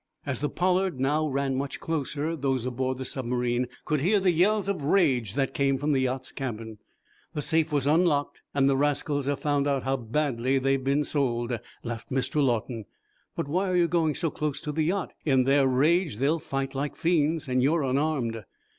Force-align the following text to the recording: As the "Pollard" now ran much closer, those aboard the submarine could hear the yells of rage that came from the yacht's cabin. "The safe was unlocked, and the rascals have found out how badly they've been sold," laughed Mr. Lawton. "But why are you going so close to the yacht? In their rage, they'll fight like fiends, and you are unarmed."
As 0.25 0.39
the 0.39 0.49
"Pollard" 0.49 0.99
now 0.99 1.27
ran 1.27 1.55
much 1.55 1.79
closer, 1.79 2.35
those 2.35 2.65
aboard 2.65 2.97
the 2.97 3.05
submarine 3.05 3.67
could 3.85 4.01
hear 4.01 4.19
the 4.19 4.31
yells 4.31 4.67
of 4.67 4.83
rage 4.83 5.35
that 5.35 5.53
came 5.53 5.77
from 5.77 5.91
the 5.91 5.99
yacht's 6.01 6.31
cabin. 6.31 6.79
"The 7.35 7.41
safe 7.43 7.71
was 7.71 7.85
unlocked, 7.85 8.41
and 8.55 8.67
the 8.67 8.75
rascals 8.75 9.27
have 9.27 9.41
found 9.41 9.67
out 9.67 9.83
how 9.83 9.97
badly 9.97 10.57
they've 10.57 10.83
been 10.83 11.03
sold," 11.03 11.59
laughed 11.83 12.09
Mr. 12.09 12.43
Lawton. 12.43 12.85
"But 13.35 13.47
why 13.47 13.69
are 13.69 13.77
you 13.77 13.87
going 13.87 14.15
so 14.15 14.31
close 14.31 14.59
to 14.61 14.71
the 14.71 14.85
yacht? 14.85 15.13
In 15.23 15.43
their 15.43 15.67
rage, 15.67 16.15
they'll 16.17 16.39
fight 16.39 16.73
like 16.73 16.95
fiends, 16.95 17.47
and 17.47 17.61
you 17.61 17.75
are 17.75 17.83
unarmed." 17.83 18.43